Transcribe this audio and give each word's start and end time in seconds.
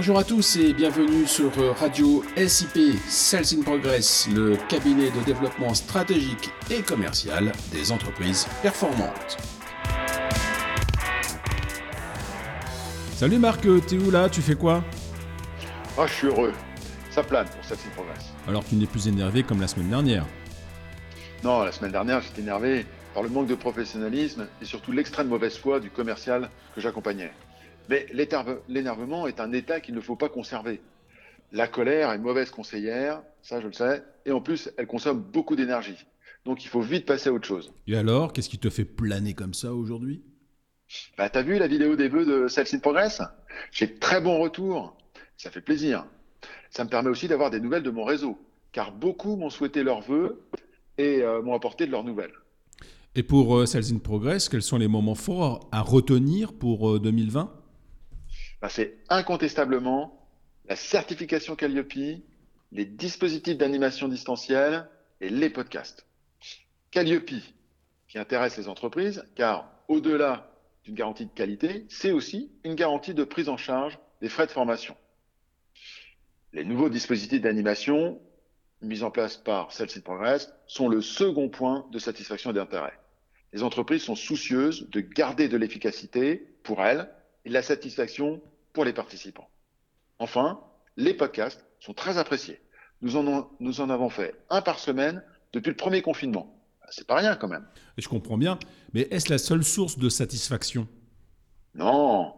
Bonjour 0.00 0.18
à 0.18 0.24
tous 0.24 0.56
et 0.56 0.72
bienvenue 0.72 1.26
sur 1.26 1.52
Radio 1.76 2.24
SIP 2.34 2.98
Sales 3.06 3.44
in 3.52 3.60
Progress, 3.62 4.26
le 4.34 4.56
cabinet 4.66 5.10
de 5.10 5.20
développement 5.26 5.74
stratégique 5.74 6.48
et 6.70 6.80
commercial 6.80 7.52
des 7.70 7.92
entreprises 7.92 8.46
performantes. 8.62 9.36
Salut 13.14 13.38
Marc, 13.38 13.60
t'es 13.88 13.98
où 13.98 14.10
là? 14.10 14.30
Tu 14.30 14.40
fais 14.40 14.54
quoi? 14.54 14.82
Ah, 15.98 16.06
je 16.06 16.14
suis 16.14 16.26
heureux. 16.28 16.54
Ça 17.10 17.22
plane 17.22 17.48
pour 17.48 17.62
Sales 17.62 17.76
in 17.86 17.90
Progress. 17.94 18.32
Alors 18.48 18.64
tu 18.64 18.76
n'es 18.76 18.86
plus 18.86 19.06
énervé 19.06 19.42
comme 19.42 19.60
la 19.60 19.68
semaine 19.68 19.90
dernière? 19.90 20.24
Non, 21.44 21.62
la 21.62 21.72
semaine 21.72 21.92
dernière, 21.92 22.22
j'étais 22.22 22.40
énervé 22.40 22.86
par 23.12 23.22
le 23.22 23.28
manque 23.28 23.48
de 23.48 23.54
professionnalisme 23.54 24.46
et 24.62 24.64
surtout 24.64 24.92
l'extrême 24.92 25.28
mauvaise 25.28 25.58
foi 25.58 25.78
du 25.78 25.90
commercial 25.90 26.48
que 26.74 26.80
j'accompagnais. 26.80 27.32
Mais 27.90 28.06
l'énervement 28.68 29.26
est 29.26 29.40
un 29.40 29.52
état 29.52 29.80
qu'il 29.80 29.96
ne 29.96 30.00
faut 30.00 30.14
pas 30.14 30.28
conserver. 30.28 30.80
La 31.50 31.66
colère 31.66 32.12
est 32.12 32.18
mauvaise 32.18 32.52
conseillère, 32.52 33.20
ça 33.42 33.60
je 33.60 33.66
le 33.66 33.72
sais, 33.72 34.04
et 34.24 34.30
en 34.30 34.40
plus 34.40 34.70
elle 34.76 34.86
consomme 34.86 35.20
beaucoup 35.20 35.56
d'énergie. 35.56 36.06
Donc 36.44 36.64
il 36.64 36.68
faut 36.68 36.80
vite 36.80 37.04
passer 37.04 37.30
à 37.30 37.32
autre 37.32 37.48
chose. 37.48 37.72
Et 37.88 37.96
alors, 37.96 38.32
qu'est-ce 38.32 38.48
qui 38.48 38.58
te 38.58 38.70
fait 38.70 38.84
planer 38.84 39.34
comme 39.34 39.54
ça 39.54 39.74
aujourd'hui? 39.74 40.22
Bah 41.18 41.28
t'as 41.30 41.42
vu 41.42 41.58
la 41.58 41.66
vidéo 41.66 41.96
des 41.96 42.08
vœux 42.08 42.24
de 42.24 42.46
in 42.46 42.78
Progress 42.78 43.22
J'ai 43.72 43.88
de 43.88 43.98
très 43.98 44.20
bons 44.20 44.38
retours, 44.38 44.96
ça 45.36 45.50
fait 45.50 45.60
plaisir. 45.60 46.06
Ça 46.70 46.84
me 46.84 46.88
permet 46.88 47.10
aussi 47.10 47.26
d'avoir 47.26 47.50
des 47.50 47.58
nouvelles 47.58 47.82
de 47.82 47.90
mon 47.90 48.04
réseau, 48.04 48.38
car 48.70 48.92
beaucoup 48.92 49.34
m'ont 49.34 49.50
souhaité 49.50 49.82
leurs 49.82 50.02
vœux 50.02 50.40
et 50.96 51.22
euh, 51.22 51.42
m'ont 51.42 51.54
apporté 51.54 51.86
de 51.86 51.90
leurs 51.90 52.04
nouvelles. 52.04 52.34
Et 53.16 53.24
pour 53.24 53.58
euh, 53.58 53.66
Sales 53.66 53.92
in 53.92 53.98
Progress, 53.98 54.48
quels 54.48 54.62
sont 54.62 54.78
les 54.78 54.86
moments 54.86 55.16
forts 55.16 55.68
à 55.72 55.80
retenir 55.82 56.52
pour 56.52 57.00
2020 57.00 57.59
bah, 58.60 58.68
C'est 58.68 58.98
incontestablement 59.08 60.16
la 60.68 60.76
certification 60.76 61.56
Calliope, 61.56 62.22
les 62.72 62.84
dispositifs 62.84 63.58
d'animation 63.58 64.08
distancielle 64.08 64.88
et 65.20 65.28
les 65.28 65.50
podcasts. 65.50 66.06
Calliope, 66.90 67.32
qui 68.08 68.18
intéresse 68.18 68.56
les 68.56 68.68
entreprises, 68.68 69.24
car 69.34 69.70
au-delà 69.88 70.50
d'une 70.84 70.94
garantie 70.94 71.26
de 71.26 71.32
qualité, 71.32 71.86
c'est 71.88 72.12
aussi 72.12 72.50
une 72.64 72.74
garantie 72.74 73.14
de 73.14 73.24
prise 73.24 73.48
en 73.48 73.56
charge 73.56 73.98
des 74.20 74.28
frais 74.28 74.46
de 74.46 74.52
formation. 74.52 74.96
Les 76.52 76.64
nouveaux 76.64 76.88
dispositifs 76.88 77.40
d'animation 77.40 78.20
mis 78.82 79.02
en 79.02 79.10
place 79.10 79.36
par 79.36 79.68
in 79.78 80.00
Progress 80.00 80.52
sont 80.66 80.88
le 80.88 81.00
second 81.00 81.48
point 81.48 81.86
de 81.92 81.98
satisfaction 81.98 82.50
et 82.50 82.54
d'intérêt. 82.54 82.98
Les 83.52 83.62
entreprises 83.62 84.02
sont 84.02 84.14
soucieuses 84.14 84.88
de 84.90 85.00
garder 85.00 85.48
de 85.48 85.56
l'efficacité 85.56 86.36
pour 86.62 86.82
elles 86.84 87.08
et 87.44 87.48
de 87.48 87.54
la 87.54 87.62
satisfaction 87.62 88.40
pour 88.72 88.84
les 88.84 88.92
participants. 88.92 89.48
Enfin, 90.18 90.60
les 90.96 91.14
podcasts 91.14 91.64
sont 91.80 91.94
très 91.94 92.18
appréciés. 92.18 92.60
Nous 93.02 93.16
en, 93.16 93.50
nous 93.60 93.80
en 93.80 93.90
avons 93.90 94.10
fait 94.10 94.34
un 94.50 94.60
par 94.62 94.78
semaine 94.78 95.22
depuis 95.52 95.70
le 95.70 95.76
premier 95.76 96.02
confinement. 96.02 96.56
C'est 96.90 97.06
pas 97.06 97.16
rien 97.16 97.36
quand 97.36 97.48
même. 97.48 97.66
Je 97.96 98.08
comprends 98.08 98.36
bien, 98.36 98.58
mais 98.92 99.02
est-ce 99.10 99.30
la 99.30 99.38
seule 99.38 99.64
source 99.64 99.98
de 99.98 100.08
satisfaction? 100.08 100.88
Non. 101.74 102.34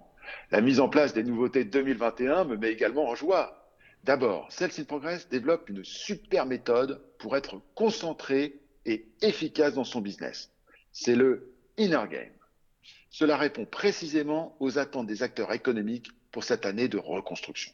La 0.50 0.60
mise 0.60 0.80
en 0.80 0.88
place 0.88 1.14
des 1.14 1.24
nouveautés 1.24 1.64
2021 1.64 2.44
me 2.44 2.56
met 2.56 2.70
également 2.70 3.08
en 3.08 3.14
joie. 3.14 3.70
D'abord, 4.04 4.48
in 4.60 4.84
Progress 4.84 5.28
développe 5.28 5.68
une 5.70 5.84
super 5.84 6.44
méthode 6.46 7.00
pour 7.18 7.36
être 7.36 7.60
concentré 7.74 8.60
et 8.84 9.08
efficace 9.22 9.74
dans 9.74 9.84
son 9.84 10.00
business. 10.00 10.50
C'est 10.92 11.14
le 11.14 11.54
Inner 11.78 12.04
Game. 12.10 12.32
Cela 13.12 13.36
répond 13.36 13.66
précisément 13.66 14.56
aux 14.58 14.78
attentes 14.78 15.06
des 15.06 15.22
acteurs 15.22 15.52
économiques 15.52 16.10
pour 16.32 16.44
cette 16.44 16.64
année 16.64 16.88
de 16.88 16.96
reconstruction. 16.96 17.70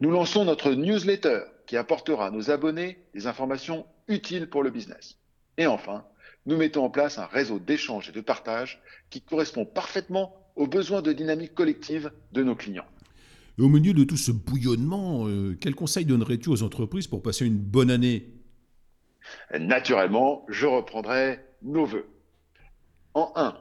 Nous 0.00 0.10
lançons 0.10 0.44
notre 0.44 0.72
newsletter 0.72 1.40
qui 1.66 1.78
apportera 1.78 2.26
à 2.26 2.30
nos 2.30 2.50
abonnés 2.50 2.98
des 3.14 3.26
informations 3.26 3.86
utiles 4.08 4.50
pour 4.50 4.62
le 4.62 4.70
business. 4.70 5.16
Et 5.56 5.66
enfin, 5.66 6.04
nous 6.44 6.58
mettons 6.58 6.84
en 6.84 6.90
place 6.90 7.18
un 7.18 7.24
réseau 7.24 7.58
d'échange 7.58 8.10
et 8.10 8.12
de 8.12 8.20
partage 8.20 8.82
qui 9.08 9.22
correspond 9.22 9.64
parfaitement 9.64 10.36
aux 10.54 10.66
besoins 10.66 11.00
de 11.00 11.14
dynamique 11.14 11.54
collective 11.54 12.12
de 12.32 12.42
nos 12.42 12.54
clients. 12.54 12.86
Et 13.58 13.62
au 13.62 13.68
milieu 13.70 13.94
de 13.94 14.04
tout 14.04 14.18
ce 14.18 14.32
bouillonnement, 14.32 15.28
euh, 15.28 15.56
quel 15.58 15.74
conseil 15.74 16.04
donnerais-tu 16.04 16.50
aux 16.50 16.62
entreprises 16.62 17.06
pour 17.06 17.22
passer 17.22 17.46
une 17.46 17.58
bonne 17.58 17.90
année? 17.90 18.28
Naturellement, 19.58 20.44
je 20.50 20.66
reprendrai 20.66 21.40
nos 21.62 21.86
voeux. 21.86 22.06
En 23.14 23.32
un, 23.36 23.56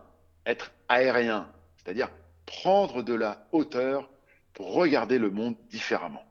être 0.45 0.71
aérien, 0.89 1.51
c'est-à-dire 1.77 2.09
prendre 2.45 3.03
de 3.03 3.13
la 3.13 3.47
hauteur 3.51 4.09
pour 4.53 4.73
regarder 4.73 5.17
le 5.17 5.29
monde 5.29 5.55
différemment. 5.69 6.25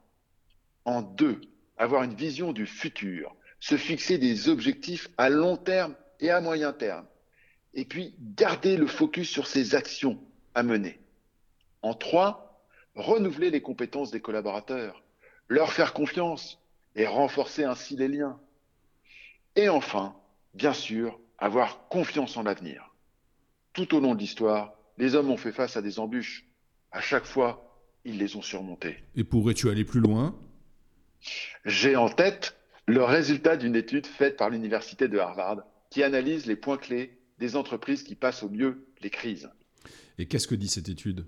En 0.85 1.03
deux, 1.03 1.41
avoir 1.77 2.03
une 2.03 2.15
vision 2.15 2.53
du 2.53 2.67
futur, 2.67 3.35
se 3.61 3.77
fixer 3.77 4.19
des 4.19 4.49
objectifs 4.49 5.09
à 5.19 5.29
long 5.29 5.57
terme 5.57 5.95
et 6.19 6.31
à 6.31 6.41
moyen 6.41 6.73
terme. 6.73 7.07
Et 7.75 7.85
puis, 7.85 8.15
garder 8.19 8.77
le 8.77 8.87
focus 8.87 9.31
sur 9.31 9.47
ses 9.47 9.75
actions 9.75 10.19
à 10.55 10.63
mener. 10.63 11.01
En 11.83 11.95
trois, 11.95 12.67
renouveler 12.95 13.51
les 13.51 13.63
compétences 13.63 14.11
des 14.11 14.21
collaborateurs, 14.21 15.03
leur 15.49 15.73
faire 15.73 15.93
confiance 15.93 16.59
et 16.97 17.07
renforcer 17.07 17.65
ainsi 17.65 17.97
les 17.97 18.09
liens. 18.09 18.41
Et 19.57 19.69
enfin, 19.69 20.17
bien 20.55 20.73
sûr, 20.73 21.19
avoir 21.39 21.89
confiance 21.89 22.37
en 22.37 22.43
l'avenir. 22.43 22.90
Tout 23.81 23.97
au 23.97 24.01
long 24.01 24.15
de 24.15 24.21
l'histoire, 24.21 24.75
les 24.99 25.15
hommes 25.15 25.31
ont 25.31 25.39
fait 25.39 25.53
face 25.53 25.75
à 25.79 25.81
des 25.81 25.99
embûches. 25.99 26.45
À 26.91 27.01
chaque 27.01 27.25
fois, 27.25 27.81
ils 28.05 28.19
les 28.19 28.37
ont 28.37 28.43
surmontées. 28.43 28.99
Et 29.17 29.25
pourrais-tu 29.25 29.71
aller 29.71 29.87
plus 29.87 30.01
loin? 30.01 30.39
J'ai 31.65 31.97
en 31.97 32.11
tête 32.11 32.61
le 32.85 33.03
résultat 33.03 33.57
d'une 33.57 33.75
étude 33.75 34.07
faite 34.07 34.37
par 34.37 34.51
l'Université 34.51 35.09
de 35.09 35.17
Harvard 35.17 35.63
qui 35.89 36.03
analyse 36.03 36.45
les 36.45 36.57
points 36.57 36.77
clés 36.77 37.19
des 37.39 37.57
entreprises 37.57 38.03
qui 38.03 38.17
passent 38.17 38.43
au 38.43 38.51
mieux 38.51 38.87
les 39.01 39.09
crises. 39.09 39.49
Et 40.19 40.27
qu'est-ce 40.27 40.47
que 40.47 40.55
dit 40.55 40.69
cette 40.69 40.91
étude? 40.91 41.25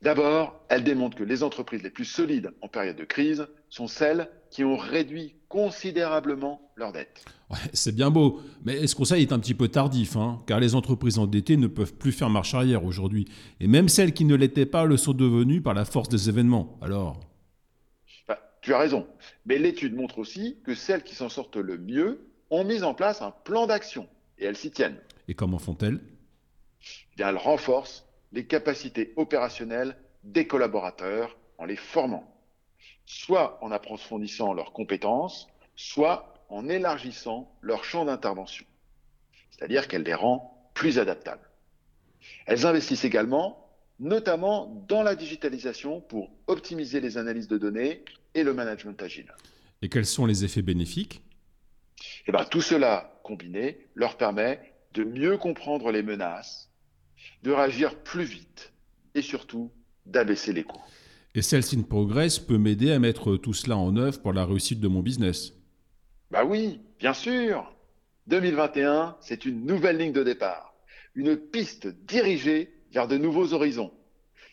D'abord, 0.00 0.58
elle 0.70 0.84
démontre 0.84 1.18
que 1.18 1.22
les 1.22 1.42
entreprises 1.42 1.82
les 1.82 1.90
plus 1.90 2.06
solides 2.06 2.54
en 2.62 2.68
période 2.68 2.96
de 2.96 3.04
crise 3.04 3.46
sont 3.72 3.86
celles 3.86 4.28
qui 4.50 4.64
ont 4.64 4.76
réduit 4.76 5.34
considérablement 5.48 6.60
leurs 6.76 6.92
dettes. 6.92 7.24
c'est 7.72 7.94
bien 7.94 8.10
beau, 8.10 8.42
mais 8.64 8.86
ce 8.86 8.94
conseil 8.94 9.22
est 9.22 9.32
un 9.32 9.38
petit 9.38 9.54
peu 9.54 9.68
tardif, 9.68 10.14
hein, 10.14 10.42
car 10.46 10.60
les 10.60 10.74
entreprises 10.74 11.18
endettées 11.18 11.56
ne 11.56 11.68
peuvent 11.68 11.94
plus 11.94 12.12
faire 12.12 12.28
marche 12.28 12.52
arrière 12.52 12.84
aujourd'hui. 12.84 13.24
Et 13.60 13.66
même 13.66 13.88
celles 13.88 14.12
qui 14.12 14.26
ne 14.26 14.34
l'étaient 14.34 14.66
pas 14.66 14.84
le 14.84 14.98
sont 14.98 15.14
devenues 15.14 15.62
par 15.62 15.72
la 15.72 15.86
force 15.86 16.10
des 16.10 16.28
événements. 16.28 16.78
Alors? 16.82 17.18
Bah, 18.28 18.38
Tu 18.60 18.74
as 18.74 18.78
raison, 18.78 19.06
mais 19.46 19.56
l'étude 19.56 19.94
montre 19.94 20.18
aussi 20.18 20.58
que 20.66 20.74
celles 20.74 21.02
qui 21.02 21.14
s'en 21.14 21.30
sortent 21.30 21.56
le 21.56 21.78
mieux 21.78 22.28
ont 22.50 22.64
mis 22.64 22.82
en 22.82 22.92
place 22.92 23.22
un 23.22 23.30
plan 23.30 23.66
d'action, 23.66 24.06
et 24.36 24.44
elles 24.44 24.58
s'y 24.58 24.70
tiennent. 24.70 24.98
Et 25.28 25.34
comment 25.34 25.58
font-elles? 25.58 25.98
Eh 26.02 27.16
Bien, 27.16 27.30
Elles 27.30 27.38
renforcent 27.38 28.04
les 28.32 28.44
capacités 28.44 29.14
opérationnelles 29.16 29.96
des 30.24 30.46
collaborateurs 30.46 31.38
en 31.56 31.64
les 31.64 31.76
formant, 31.76 32.31
soit 33.04 33.58
en 33.62 33.70
approfondissant 33.70 34.52
leurs 34.52 34.72
compétences, 34.72 35.48
soit 35.76 36.34
en 36.48 36.68
élargissant 36.68 37.52
leur 37.60 37.84
champ 37.84 38.04
d'intervention, 38.04 38.66
c'est-à-dire 39.50 39.88
qu'elle 39.88 40.02
les 40.02 40.14
rend 40.14 40.70
plus 40.74 40.98
adaptables. 40.98 41.48
Elles 42.46 42.66
investissent 42.66 43.04
également, 43.04 43.68
notamment 43.98 44.84
dans 44.88 45.02
la 45.02 45.14
digitalisation 45.16 46.00
pour 46.00 46.30
optimiser 46.46 47.00
les 47.00 47.18
analyses 47.18 47.48
de 47.48 47.58
données 47.58 48.04
et 48.34 48.42
le 48.42 48.54
management 48.54 49.00
agile. 49.02 49.32
Et 49.80 49.88
quels 49.88 50.06
sont 50.06 50.26
les 50.26 50.44
effets 50.44 50.62
bénéfiques? 50.62 51.22
Eh 52.26 52.32
bien, 52.32 52.44
Tout 52.44 52.60
cela 52.60 53.18
combiné 53.22 53.78
leur 53.94 54.16
permet 54.16 54.74
de 54.92 55.04
mieux 55.04 55.38
comprendre 55.38 55.90
les 55.90 56.02
menaces, 56.02 56.70
de 57.42 57.50
réagir 57.50 57.96
plus 57.96 58.24
vite 58.24 58.72
et 59.14 59.22
surtout 59.22 59.70
d'abaisser 60.06 60.52
les 60.52 60.64
coûts. 60.64 60.82
Et 61.34 61.40
Sales 61.40 61.64
in 61.74 61.80
Progress 61.82 62.38
peut 62.38 62.58
m'aider 62.58 62.92
à 62.92 62.98
mettre 62.98 63.36
tout 63.36 63.54
cela 63.54 63.78
en 63.78 63.96
œuvre 63.96 64.20
pour 64.20 64.34
la 64.34 64.44
réussite 64.44 64.80
de 64.80 64.88
mon 64.88 65.00
business. 65.00 65.54
Bah 66.30 66.44
oui, 66.44 66.82
bien 66.98 67.14
sûr. 67.14 67.74
2021, 68.26 69.16
c'est 69.20 69.46
une 69.46 69.64
nouvelle 69.64 69.96
ligne 69.96 70.12
de 70.12 70.22
départ, 70.22 70.74
une 71.14 71.34
piste 71.36 71.86
dirigée 72.06 72.74
vers 72.92 73.08
de 73.08 73.16
nouveaux 73.16 73.54
horizons. 73.54 73.90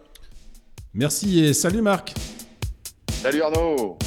Merci 0.93 1.45
et 1.45 1.53
salut 1.53 1.81
Marc. 1.81 2.13
Salut 3.21 3.41
Arnaud. 3.41 3.97